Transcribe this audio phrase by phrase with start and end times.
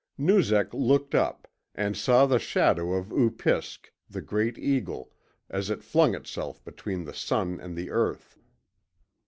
[0.17, 5.11] Noozak looked up, and saw the shadow of Upisk, the great eagle,
[5.47, 8.39] as it flung itself between the sun and the earth.